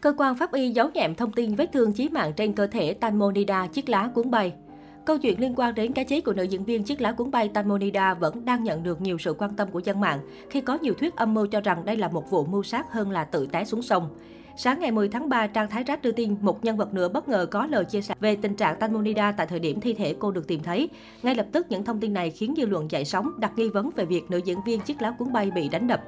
Cơ 0.00 0.12
quan 0.16 0.34
pháp 0.34 0.52
y 0.52 0.70
giấu 0.70 0.90
nhẹm 0.94 1.14
thông 1.14 1.32
tin 1.32 1.54
vết 1.54 1.72
thương 1.72 1.92
chí 1.92 2.08
mạng 2.08 2.32
trên 2.36 2.52
cơ 2.52 2.66
thể 2.66 2.94
Tanmonida 2.94 3.66
chiếc 3.66 3.88
lá 3.88 4.10
cuốn 4.14 4.30
bay. 4.30 4.52
Câu 5.04 5.18
chuyện 5.18 5.40
liên 5.40 5.54
quan 5.56 5.74
đến 5.74 5.92
cái 5.92 6.04
chết 6.04 6.20
của 6.20 6.32
nữ 6.32 6.42
diễn 6.42 6.64
viên 6.64 6.82
chiếc 6.82 7.00
lá 7.00 7.12
cuốn 7.12 7.30
bay 7.30 7.48
Tanmonida 7.48 8.14
vẫn 8.14 8.44
đang 8.44 8.64
nhận 8.64 8.82
được 8.82 9.00
nhiều 9.00 9.18
sự 9.18 9.32
quan 9.32 9.56
tâm 9.56 9.68
của 9.70 9.78
dân 9.78 10.00
mạng 10.00 10.20
khi 10.50 10.60
có 10.60 10.78
nhiều 10.82 10.94
thuyết 10.94 11.16
âm 11.16 11.34
mưu 11.34 11.46
cho 11.46 11.60
rằng 11.60 11.84
đây 11.84 11.96
là 11.96 12.08
một 12.08 12.30
vụ 12.30 12.44
mưu 12.44 12.62
sát 12.62 12.92
hơn 12.92 13.10
là 13.10 13.24
tự 13.24 13.46
té 13.46 13.64
xuống 13.64 13.82
sông. 13.82 14.08
Sáng 14.56 14.80
ngày 14.80 14.90
10 14.90 15.08
tháng 15.08 15.28
3, 15.28 15.46
trang 15.46 15.70
Thái 15.70 15.84
Rác 15.84 16.02
đưa 16.02 16.12
tin 16.12 16.36
một 16.40 16.64
nhân 16.64 16.76
vật 16.76 16.94
nữa 16.94 17.08
bất 17.08 17.28
ngờ 17.28 17.46
có 17.50 17.66
lời 17.66 17.84
chia 17.84 18.00
sẻ 18.00 18.14
về 18.20 18.36
tình 18.36 18.56
trạng 18.56 18.78
Tanmonida 18.78 19.32
tại 19.32 19.46
thời 19.46 19.58
điểm 19.58 19.80
thi 19.80 19.92
thể 19.92 20.14
cô 20.18 20.30
được 20.30 20.46
tìm 20.46 20.62
thấy. 20.62 20.88
Ngay 21.22 21.34
lập 21.34 21.46
tức, 21.52 21.66
những 21.70 21.84
thông 21.84 22.00
tin 22.00 22.12
này 22.12 22.30
khiến 22.30 22.54
dư 22.56 22.66
luận 22.66 22.90
dậy 22.90 23.04
sóng, 23.04 23.30
đặt 23.38 23.52
nghi 23.56 23.68
vấn 23.68 23.90
về 23.96 24.04
việc 24.04 24.30
nữ 24.30 24.40
diễn 24.44 24.58
viên 24.66 24.80
chiếc 24.80 25.02
lá 25.02 25.10
cuốn 25.10 25.32
bay 25.32 25.50
bị 25.50 25.68
đánh 25.68 25.86
đập. 25.86 26.00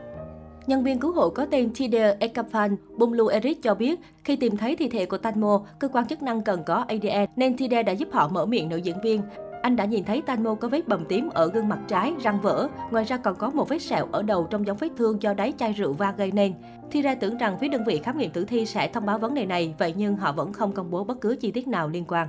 Nhân 0.66 0.84
viên 0.84 0.98
cứu 0.98 1.12
hộ 1.12 1.30
có 1.30 1.46
tên 1.50 1.70
Tider 1.74 2.16
Ekaphan 2.18 2.76
Bumlu 2.96 3.26
Eric 3.26 3.62
cho 3.62 3.74
biết, 3.74 4.00
khi 4.24 4.36
tìm 4.36 4.56
thấy 4.56 4.76
thi 4.76 4.88
thể 4.88 5.06
của 5.06 5.18
Tanmo, 5.18 5.62
cơ 5.78 5.88
quan 5.88 6.06
chức 6.06 6.22
năng 6.22 6.42
cần 6.42 6.62
có 6.66 6.74
ADN 6.88 7.26
nên 7.36 7.56
Tider 7.56 7.86
đã 7.86 7.92
giúp 7.92 8.08
họ 8.12 8.28
mở 8.28 8.46
miệng 8.46 8.68
nữ 8.68 8.76
diễn 8.76 8.96
viên. 9.02 9.22
Anh 9.62 9.76
đã 9.76 9.84
nhìn 9.84 10.04
thấy 10.04 10.22
Tanmo 10.22 10.54
có 10.54 10.68
vết 10.68 10.88
bầm 10.88 11.04
tím 11.04 11.28
ở 11.28 11.46
gương 11.46 11.68
mặt 11.68 11.78
trái, 11.88 12.12
răng 12.22 12.40
vỡ. 12.42 12.68
Ngoài 12.90 13.04
ra 13.04 13.16
còn 13.16 13.36
có 13.36 13.50
một 13.50 13.68
vết 13.68 13.82
sẹo 13.82 14.06
ở 14.12 14.22
đầu 14.22 14.46
trong 14.50 14.66
giống 14.66 14.76
vết 14.76 14.88
thương 14.96 15.22
do 15.22 15.34
đáy 15.34 15.52
chai 15.58 15.72
rượu 15.72 15.92
va 15.92 16.14
gây 16.16 16.32
nên. 16.32 16.54
Thira 16.90 17.14
tưởng 17.14 17.38
rằng 17.38 17.58
phía 17.60 17.68
đơn 17.68 17.84
vị 17.86 18.00
khám 18.04 18.18
nghiệm 18.18 18.30
tử 18.30 18.44
thi 18.44 18.66
sẽ 18.66 18.88
thông 18.88 19.06
báo 19.06 19.18
vấn 19.18 19.34
đề 19.34 19.46
này, 19.46 19.74
vậy 19.78 19.94
nhưng 19.96 20.16
họ 20.16 20.32
vẫn 20.32 20.52
không 20.52 20.72
công 20.72 20.90
bố 20.90 21.04
bất 21.04 21.20
cứ 21.20 21.36
chi 21.36 21.50
tiết 21.50 21.68
nào 21.68 21.88
liên 21.88 22.04
quan. 22.08 22.28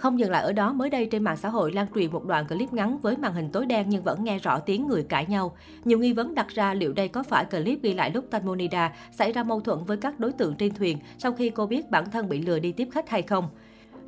Không 0.00 0.18
dừng 0.18 0.30
lại 0.30 0.42
ở 0.42 0.52
đó, 0.52 0.72
mới 0.72 0.90
đây 0.90 1.06
trên 1.06 1.24
mạng 1.24 1.36
xã 1.36 1.48
hội 1.48 1.72
lan 1.72 1.86
truyền 1.94 2.12
một 2.12 2.24
đoạn 2.24 2.46
clip 2.46 2.72
ngắn 2.72 2.98
với 2.98 3.16
màn 3.16 3.34
hình 3.34 3.50
tối 3.52 3.66
đen 3.66 3.86
nhưng 3.88 4.02
vẫn 4.02 4.24
nghe 4.24 4.38
rõ 4.38 4.58
tiếng 4.58 4.86
người 4.86 5.02
cãi 5.02 5.26
nhau. 5.28 5.56
Nhiều 5.84 5.98
nghi 5.98 6.12
vấn 6.12 6.34
đặt 6.34 6.48
ra 6.48 6.74
liệu 6.74 6.92
đây 6.92 7.08
có 7.08 7.22
phải 7.22 7.44
clip 7.44 7.82
ghi 7.82 7.94
lại 7.94 8.10
lúc 8.14 8.24
Tanmonida 8.30 8.92
xảy 9.12 9.32
ra 9.32 9.42
mâu 9.42 9.60
thuẫn 9.60 9.78
với 9.84 9.96
các 9.96 10.20
đối 10.20 10.32
tượng 10.32 10.54
trên 10.56 10.74
thuyền 10.74 10.98
sau 11.18 11.32
khi 11.32 11.50
cô 11.50 11.66
biết 11.66 11.90
bản 11.90 12.10
thân 12.10 12.28
bị 12.28 12.42
lừa 12.42 12.58
đi 12.58 12.72
tiếp 12.72 12.88
khách 12.92 13.08
hay 13.08 13.22
không. 13.22 13.48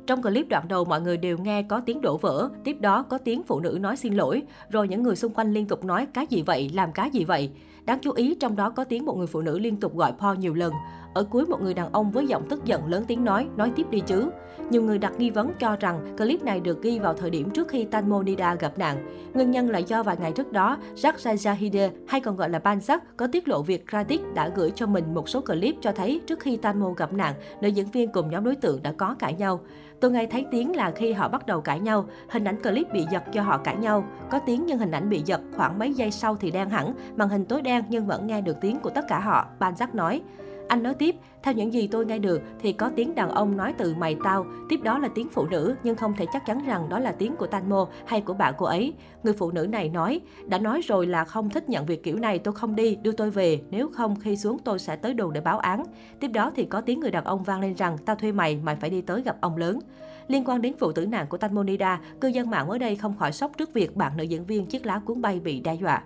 Trong 0.07 0.21
clip 0.21 0.49
đoạn 0.49 0.67
đầu 0.67 0.85
mọi 0.85 1.01
người 1.01 1.17
đều 1.17 1.37
nghe 1.37 1.63
có 1.63 1.79
tiếng 1.85 2.01
đổ 2.01 2.17
vỡ, 2.17 2.49
tiếp 2.63 2.77
đó 2.79 3.03
có 3.03 3.17
tiếng 3.17 3.43
phụ 3.43 3.59
nữ 3.59 3.77
nói 3.81 3.97
xin 3.97 4.13
lỗi, 4.13 4.41
rồi 4.69 4.87
những 4.87 5.03
người 5.03 5.15
xung 5.15 5.33
quanh 5.33 5.53
liên 5.53 5.65
tục 5.65 5.85
nói 5.85 6.07
cái 6.13 6.27
gì 6.29 6.41
vậy, 6.41 6.71
làm 6.73 6.91
cái 6.91 7.09
gì 7.09 7.23
vậy. 7.23 7.49
Đáng 7.85 7.99
chú 8.01 8.11
ý 8.11 8.35
trong 8.35 8.55
đó 8.55 8.69
có 8.69 8.83
tiếng 8.83 9.05
một 9.05 9.17
người 9.17 9.27
phụ 9.27 9.41
nữ 9.41 9.59
liên 9.59 9.79
tục 9.79 9.95
gọi 9.95 10.13
Paul 10.19 10.37
nhiều 10.37 10.53
lần. 10.53 10.73
Ở 11.13 11.23
cuối 11.23 11.45
một 11.45 11.61
người 11.61 11.73
đàn 11.73 11.91
ông 11.91 12.11
với 12.11 12.27
giọng 12.27 12.47
tức 12.49 12.65
giận 12.65 12.87
lớn 12.87 13.03
tiếng 13.07 13.25
nói, 13.25 13.47
nói 13.57 13.71
tiếp 13.75 13.87
đi 13.89 13.99
chứ. 13.99 14.29
Nhiều 14.69 14.81
người 14.83 14.97
đặt 14.97 15.13
nghi 15.17 15.29
vấn 15.29 15.51
cho 15.59 15.75
rằng 15.75 16.15
clip 16.17 16.43
này 16.43 16.59
được 16.59 16.81
ghi 16.81 16.99
vào 16.99 17.13
thời 17.13 17.29
điểm 17.29 17.49
trước 17.49 17.67
khi 17.67 17.85
Tanmonida 17.85 18.55
gặp 18.55 18.77
nạn. 18.77 18.97
Nguyên 19.33 19.51
nhân 19.51 19.69
là 19.69 19.79
do 19.79 20.03
vài 20.03 20.17
ngày 20.19 20.31
trước 20.31 20.51
đó, 20.51 20.77
Jack 20.95 21.13
Zahide 21.13 21.89
hay 22.07 22.21
còn 22.21 22.35
gọi 22.35 22.49
là 22.49 22.59
Banzak 22.59 22.99
có 23.17 23.27
tiết 23.27 23.47
lộ 23.47 23.61
việc 23.61 23.87
Kratik 23.87 24.21
đã 24.33 24.49
gửi 24.55 24.71
cho 24.75 24.85
mình 24.85 25.13
một 25.13 25.29
số 25.29 25.41
clip 25.41 25.75
cho 25.81 25.91
thấy 25.91 26.21
trước 26.27 26.39
khi 26.39 26.57
Tanmo 26.57 26.89
gặp 26.89 27.13
nạn, 27.13 27.33
nữ 27.61 27.67
diễn 27.67 27.87
viên 27.87 28.11
cùng 28.11 28.29
nhóm 28.29 28.43
đối 28.43 28.55
tượng 28.55 28.83
đã 28.83 28.91
có 28.97 29.15
cãi 29.19 29.33
nhau. 29.33 29.59
Tôi 30.01 30.11
ngay 30.11 30.27
thấy 30.27 30.45
tiếng 30.51 30.75
là 30.75 30.91
khi 30.91 31.13
họ 31.13 31.29
bắt 31.29 31.45
đầu 31.45 31.61
cãi 31.61 31.79
nhau, 31.79 32.05
hình 32.29 32.43
ảnh 32.43 32.61
clip 32.61 32.93
bị 32.93 33.05
giật 33.11 33.23
do 33.31 33.41
họ 33.41 33.57
cãi 33.57 33.75
nhau. 33.75 34.05
Có 34.29 34.39
tiếng 34.39 34.65
nhưng 34.65 34.77
hình 34.77 34.91
ảnh 34.91 35.09
bị 35.09 35.21
giật, 35.25 35.41
khoảng 35.55 35.79
mấy 35.79 35.93
giây 35.93 36.11
sau 36.11 36.35
thì 36.35 36.51
đen 36.51 36.69
hẳn, 36.69 36.93
màn 37.15 37.29
hình 37.29 37.45
tối 37.45 37.61
đen 37.61 37.83
nhưng 37.89 38.05
vẫn 38.05 38.27
nghe 38.27 38.41
được 38.41 38.57
tiếng 38.61 38.79
của 38.79 38.89
tất 38.89 39.05
cả 39.07 39.19
họ, 39.19 39.45
Banzak 39.59 39.87
nói. 39.93 40.21
Anh 40.67 40.83
nói 40.83 40.93
tiếp, 40.93 41.15
theo 41.43 41.53
những 41.53 41.73
gì 41.73 41.87
tôi 41.87 42.05
nghe 42.05 42.19
được 42.19 42.41
thì 42.59 42.73
có 42.73 42.91
tiếng 42.95 43.15
đàn 43.15 43.29
ông 43.29 43.57
nói 43.57 43.73
từ 43.77 43.95
mày 43.95 44.15
tao, 44.23 44.45
tiếp 44.69 44.79
đó 44.83 44.99
là 44.99 45.09
tiếng 45.15 45.29
phụ 45.29 45.45
nữ 45.45 45.75
nhưng 45.83 45.95
không 45.95 46.13
thể 46.13 46.25
chắc 46.33 46.45
chắn 46.45 46.65
rằng 46.65 46.89
đó 46.89 46.99
là 46.99 47.11
tiếng 47.11 47.35
của 47.35 47.47
Tanmo 47.47 47.87
hay 48.05 48.21
của 48.21 48.33
bạn 48.33 48.53
cô 48.57 48.65
ấy. 48.65 48.93
Người 49.23 49.33
phụ 49.33 49.51
nữ 49.51 49.67
này 49.67 49.89
nói, 49.89 50.21
đã 50.45 50.57
nói 50.57 50.81
rồi 50.81 51.07
là 51.07 51.25
không 51.25 51.49
thích 51.49 51.69
nhận 51.69 51.85
việc 51.85 52.03
kiểu 52.03 52.15
này 52.15 52.39
tôi 52.39 52.53
không 52.53 52.75
đi, 52.75 52.95
đưa 52.95 53.11
tôi 53.11 53.31
về, 53.31 53.61
nếu 53.69 53.89
không 53.93 54.15
khi 54.19 54.37
xuống 54.37 54.57
tôi 54.59 54.79
sẽ 54.79 54.95
tới 54.95 55.13
đồn 55.13 55.33
để 55.33 55.41
báo 55.41 55.59
án. 55.59 55.83
Tiếp 56.19 56.27
đó 56.27 56.51
thì 56.55 56.65
có 56.65 56.81
tiếng 56.81 56.99
người 56.99 57.11
đàn 57.11 57.23
ông 57.23 57.43
vang 57.43 57.61
lên 57.61 57.73
rằng 57.73 57.97
tao 58.05 58.15
thuê 58.15 58.31
mày, 58.31 58.59
mày 58.63 58.75
phải 58.75 58.89
đi 58.89 59.01
tới 59.01 59.21
gặp 59.21 59.37
ông 59.41 59.57
lớn. 59.57 59.79
Liên 60.27 60.43
quan 60.45 60.61
đến 60.61 60.73
vụ 60.79 60.91
tử 60.91 61.05
nạn 61.05 61.25
của 61.29 61.37
Tanmonida, 61.37 62.01
cư 62.21 62.27
dân 62.27 62.49
mạng 62.49 62.67
mới 62.67 62.79
đây 62.79 62.95
không 62.95 63.15
khỏi 63.19 63.31
sốc 63.31 63.57
trước 63.57 63.73
việc 63.73 63.95
bạn 63.95 64.17
nữ 64.17 64.23
diễn 64.23 64.45
viên 64.45 64.65
chiếc 64.65 64.85
lá 64.85 65.01
cuốn 65.05 65.21
bay 65.21 65.39
bị 65.39 65.59
đe 65.59 65.75
dọa. 65.75 66.03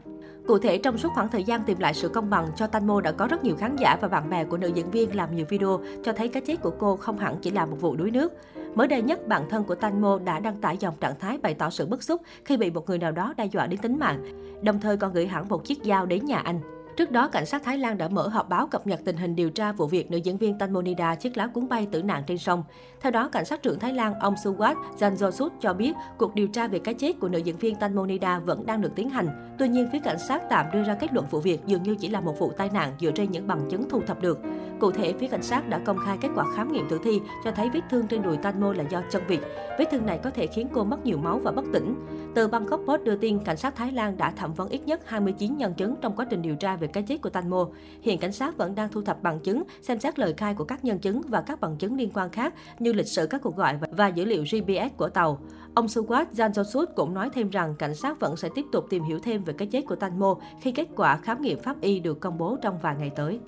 Cụ 0.47 0.57
thể, 0.57 0.77
trong 0.77 0.97
suốt 0.97 1.13
khoảng 1.13 1.29
thời 1.29 1.43
gian 1.43 1.63
tìm 1.63 1.79
lại 1.79 1.93
sự 1.93 2.09
công 2.09 2.29
bằng 2.29 2.47
cho 2.55 2.67
Tanmo 2.67 3.01
đã 3.01 3.11
có 3.11 3.27
rất 3.27 3.43
nhiều 3.43 3.55
khán 3.55 3.75
giả 3.75 3.97
và 4.01 4.07
bạn 4.07 4.29
bè 4.29 4.43
của 4.43 4.57
nữ 4.57 4.67
diễn 4.67 4.91
viên 4.91 5.15
làm 5.15 5.35
nhiều 5.35 5.45
video 5.49 5.79
cho 6.03 6.13
thấy 6.13 6.27
cái 6.27 6.41
chết 6.41 6.61
của 6.61 6.71
cô 6.79 6.95
không 6.95 7.17
hẳn 7.17 7.35
chỉ 7.41 7.51
là 7.51 7.65
một 7.65 7.77
vụ 7.81 7.95
đuối 7.95 8.11
nước. 8.11 8.33
Mới 8.75 8.87
đây 8.87 9.01
nhất, 9.01 9.27
bạn 9.27 9.49
thân 9.49 9.63
của 9.63 9.75
Tanmo 9.75 10.19
đã 10.25 10.39
đăng 10.39 10.61
tải 10.61 10.77
dòng 10.77 10.95
trạng 10.99 11.19
thái 11.19 11.37
bày 11.37 11.53
tỏ 11.53 11.69
sự 11.69 11.85
bức 11.85 12.03
xúc 12.03 12.21
khi 12.45 12.57
bị 12.57 12.71
một 12.71 12.89
người 12.89 12.97
nào 12.97 13.11
đó 13.11 13.33
đe 13.37 13.45
dọa 13.45 13.67
đến 13.67 13.79
tính 13.79 13.99
mạng, 13.99 14.19
đồng 14.63 14.79
thời 14.79 14.97
còn 14.97 15.13
gửi 15.13 15.27
hẳn 15.27 15.47
một 15.47 15.65
chiếc 15.65 15.77
dao 15.83 16.05
đến 16.05 16.25
nhà 16.25 16.37
anh. 16.37 16.76
Trước 16.97 17.11
đó, 17.11 17.27
cảnh 17.27 17.45
sát 17.45 17.63
Thái 17.63 17.77
Lan 17.77 17.97
đã 17.97 18.07
mở 18.07 18.27
họp 18.27 18.49
báo 18.49 18.67
cập 18.67 18.87
nhật 18.87 18.99
tình 19.05 19.17
hình 19.17 19.35
điều 19.35 19.49
tra 19.49 19.71
vụ 19.71 19.87
việc 19.87 20.11
nữ 20.11 20.17
diễn 20.17 20.37
viên 20.37 20.57
Tanmonida 20.57 21.15
chiếc 21.15 21.37
lá 21.37 21.47
cuốn 21.47 21.69
bay 21.69 21.87
tử 21.91 22.03
nạn 22.03 22.23
trên 22.27 22.37
sông. 22.37 22.63
Theo 23.01 23.11
đó, 23.11 23.29
cảnh 23.29 23.45
sát 23.45 23.61
trưởng 23.61 23.79
Thái 23.79 23.93
Lan 23.93 24.13
ông 24.19 24.33
Suwat 24.33 24.75
Janjosut 24.99 25.49
cho 25.59 25.73
biết 25.73 25.93
cuộc 26.17 26.35
điều 26.35 26.47
tra 26.47 26.67
về 26.67 26.79
cái 26.79 26.93
chết 26.93 27.19
của 27.19 27.29
nữ 27.29 27.37
diễn 27.37 27.57
viên 27.57 27.75
Tanmonida 27.75 28.39
vẫn 28.39 28.65
đang 28.65 28.81
được 28.81 28.91
tiến 28.95 29.09
hành. 29.09 29.55
Tuy 29.59 29.67
nhiên, 29.67 29.89
phía 29.91 29.99
cảnh 29.99 30.19
sát 30.19 30.41
tạm 30.49 30.65
đưa 30.73 30.83
ra 30.83 30.93
kết 30.93 31.13
luận 31.13 31.25
vụ 31.31 31.39
việc 31.39 31.65
dường 31.65 31.83
như 31.83 31.95
chỉ 31.95 32.09
là 32.09 32.21
một 32.21 32.39
vụ 32.39 32.51
tai 32.57 32.69
nạn 32.73 32.93
dựa 32.99 33.11
trên 33.11 33.31
những 33.31 33.47
bằng 33.47 33.69
chứng 33.69 33.89
thu 33.89 34.01
thập 34.07 34.21
được. 34.21 34.39
Cụ 34.79 34.91
thể, 34.91 35.13
phía 35.19 35.27
cảnh 35.27 35.43
sát 35.43 35.69
đã 35.69 35.79
công 35.85 35.97
khai 36.05 36.17
kết 36.21 36.29
quả 36.35 36.45
khám 36.55 36.71
nghiệm 36.71 36.89
tử 36.89 36.99
thi 37.03 37.21
cho 37.43 37.51
thấy 37.51 37.69
vết 37.69 37.81
thương 37.89 38.07
trên 38.07 38.21
đùi 38.21 38.37
Tanmo 38.37 38.73
là 38.73 38.83
do 38.89 39.01
chân 39.11 39.23
vịt. 39.27 39.39
Vết 39.79 39.85
thương 39.91 40.05
này 40.05 40.19
có 40.23 40.29
thể 40.29 40.47
khiến 40.47 40.67
cô 40.73 40.83
mất 40.83 41.05
nhiều 41.05 41.17
máu 41.17 41.39
và 41.39 41.51
bất 41.51 41.65
tỉnh. 41.73 42.05
Tờ 42.35 42.47
Bangkok 42.47 42.81
Post 42.87 43.03
đưa 43.03 43.15
tin 43.15 43.39
cảnh 43.39 43.57
sát 43.57 43.75
Thái 43.75 43.91
Lan 43.91 44.17
đã 44.17 44.31
thẩm 44.31 44.53
vấn 44.53 44.69
ít 44.69 44.81
nhất 44.85 45.01
29 45.05 45.57
nhân 45.57 45.73
chứng 45.73 45.95
trong 46.01 46.15
quá 46.15 46.25
trình 46.29 46.41
điều 46.41 46.55
tra 46.55 46.75
về 46.75 46.86
về 46.87 46.93
cái 46.93 47.03
chết 47.03 47.21
của 47.21 47.29
Tanmo. 47.29 47.67
Hiện 48.01 48.19
cảnh 48.19 48.31
sát 48.31 48.57
vẫn 48.57 48.75
đang 48.75 48.89
thu 48.91 49.01
thập 49.01 49.23
bằng 49.23 49.39
chứng, 49.39 49.63
xem 49.81 49.99
xét 49.99 50.19
lời 50.19 50.33
khai 50.37 50.53
của 50.53 50.63
các 50.63 50.85
nhân 50.85 50.99
chứng 50.99 51.21
và 51.27 51.41
các 51.41 51.61
bằng 51.61 51.75
chứng 51.77 51.97
liên 51.97 52.09
quan 52.13 52.29
khác 52.29 52.53
như 52.79 52.93
lịch 52.93 53.07
sử 53.07 53.27
các 53.27 53.41
cuộc 53.43 53.55
gọi 53.55 53.79
và 53.91 54.07
dữ 54.07 54.25
liệu 54.25 54.43
GPS 54.43 54.97
của 54.97 55.09
tàu. 55.09 55.39
Ông 55.73 55.85
Suwat 55.85 56.25
Janjosut 56.35 56.85
cũng 56.95 57.13
nói 57.13 57.29
thêm 57.33 57.49
rằng 57.49 57.75
cảnh 57.79 57.95
sát 57.95 58.19
vẫn 58.19 58.37
sẽ 58.37 58.49
tiếp 58.55 58.65
tục 58.71 58.85
tìm 58.89 59.03
hiểu 59.03 59.19
thêm 59.19 59.43
về 59.43 59.53
cái 59.57 59.67
chết 59.67 59.81
của 59.87 59.95
Tanmo 59.95 60.35
khi 60.61 60.71
kết 60.71 60.87
quả 60.95 61.17
khám 61.17 61.41
nghiệm 61.41 61.59
pháp 61.59 61.81
y 61.81 61.99
được 61.99 62.19
công 62.19 62.37
bố 62.37 62.57
trong 62.61 62.79
vài 62.81 62.95
ngày 62.99 63.11
tới. 63.15 63.39